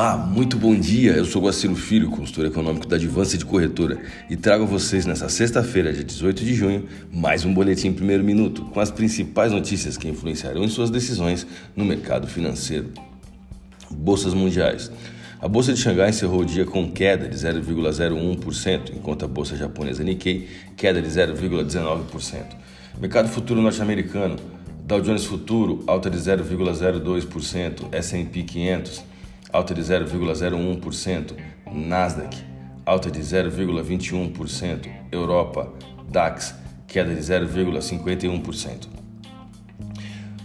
[0.00, 1.12] Olá, muito bom dia.
[1.12, 4.00] Eu sou Guaciro Filho, consultor econômico da Advance de Corretora,
[4.30, 8.64] e trago a vocês nesta sexta-feira, dia 18 de junho, mais um boletim primeiro minuto
[8.64, 11.46] com as principais notícias que influenciarão em suas decisões
[11.76, 12.88] no mercado financeiro.
[13.90, 14.90] Bolsas mundiais.
[15.38, 20.02] A bolsa de Xangai encerrou o dia com queda de 0,01%, enquanto a bolsa japonesa
[20.02, 22.56] Nikkei queda de 0,19%.
[22.98, 24.36] Mercado futuro norte-americano.
[24.82, 29.09] Dow Jones Futuro alta de 0,02%, S&P 500
[29.52, 31.34] alta de 0,01%,
[31.72, 32.36] Nasdaq,
[32.84, 35.72] alta de 0,21%, Europa,
[36.08, 36.54] DAX,
[36.86, 38.88] queda de 0,51%.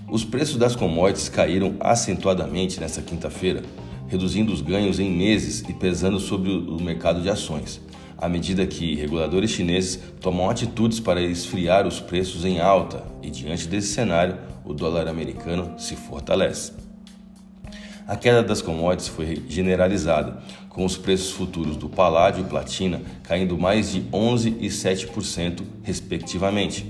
[0.10, 3.64] Os preços das commodities caíram acentuadamente nesta quinta-feira,
[4.08, 7.82] reduzindo os ganhos em meses e pesando sobre o mercado de ações,
[8.18, 13.68] à medida que reguladores chineses tomam atitudes para esfriar os preços em alta e, diante
[13.68, 16.85] desse cenário, o dólar americano se fortalece.
[18.08, 20.38] A queda das commodities foi generalizada,
[20.70, 26.86] com os preços futuros do paládio e platina caindo mais de 11% e 7%, respectivamente,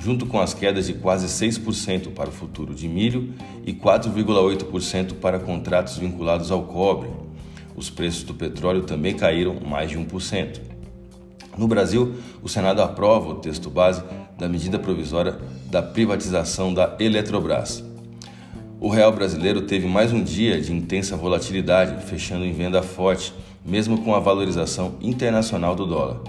[0.00, 3.32] junto com as quedas de quase 6% para o futuro de milho
[3.64, 7.10] e 4,8% para contratos vinculados ao cobre.
[7.76, 10.60] Os preços do petróleo também caíram mais de 1%.
[11.56, 14.02] No Brasil, o Senado aprova o texto base
[14.36, 15.38] da medida provisória
[15.70, 17.85] da privatização da Eletrobras.
[18.78, 23.32] O real brasileiro teve mais um dia de intensa volatilidade, fechando em venda forte,
[23.64, 26.20] mesmo com a valorização internacional do dólar.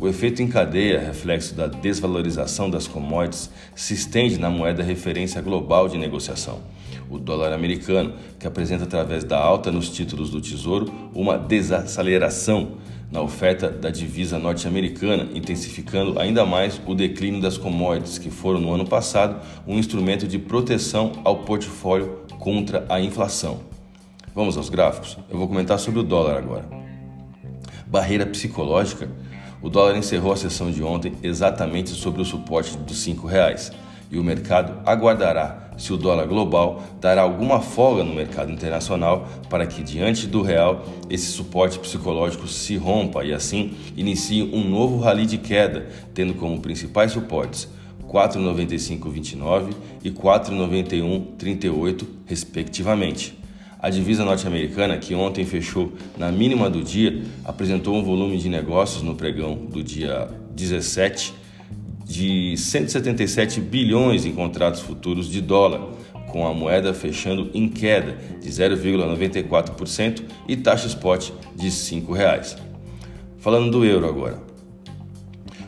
[0.00, 5.88] O efeito em cadeia, reflexo da desvalorização das commodities, se estende na moeda referência global
[5.88, 6.62] de negociação,
[7.08, 12.72] o dólar americano, que apresenta através da alta nos títulos do Tesouro uma desaceleração
[13.14, 18.74] na oferta da divisa norte-americana, intensificando ainda mais o declínio das commodities, que foram no
[18.74, 23.60] ano passado um instrumento de proteção ao portfólio contra a inflação.
[24.34, 25.16] Vamos aos gráficos?
[25.30, 26.68] Eu vou comentar sobre o dólar agora.
[27.86, 29.08] Barreira psicológica.
[29.62, 33.70] O dólar encerrou a sessão de ontem exatamente sobre o suporte dos R$ reais
[34.14, 39.66] e o mercado aguardará se o dólar global dará alguma folga no mercado internacional para
[39.66, 45.26] que, diante do real, esse suporte psicológico se rompa e, assim, inicie um novo rally
[45.26, 47.68] de queda, tendo como principais suportes
[48.08, 53.36] 4,9529 e 4,9138, respectivamente.
[53.80, 59.02] A divisa norte-americana, que ontem fechou na mínima do dia, apresentou um volume de negócios
[59.02, 61.42] no pregão do dia 17
[62.04, 65.92] de 177 bilhões em contratos futuros de dólar,
[66.28, 72.58] com a moeda fechando em queda de 0,94% e taxa spot de R$ 5,00.
[73.38, 74.42] Falando do euro agora.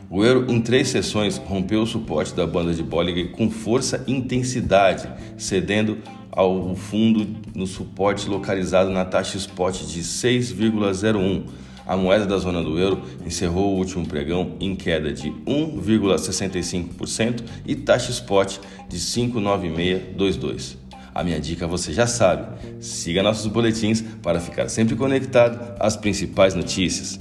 [0.09, 4.13] O euro em três sessões rompeu o suporte da banda de Bollinger com força e
[4.13, 5.97] intensidade, cedendo
[6.31, 11.45] ao fundo no suporte localizado na taxa spot de 6,01
[11.87, 17.75] a moeda da zona do euro encerrou o último pregão em queda de 1,65% e
[17.75, 18.57] taxa spot
[18.89, 20.77] de 59622.
[21.15, 22.45] A minha dica você já sabe:
[22.79, 27.19] siga nossos boletins para ficar sempre conectado às principais notícias.